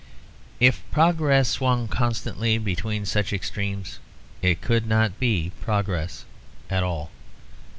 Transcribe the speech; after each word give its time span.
If 0.59 0.81
progress 0.89 1.49
swung 1.49 1.87
constantly 1.87 2.57
between 2.57 3.05
such 3.05 3.31
extremes 3.31 3.99
it 4.41 4.59
could 4.59 4.87
not 4.87 5.19
be 5.19 5.51
progress 5.61 6.25
at 6.71 6.81
all. 6.81 7.11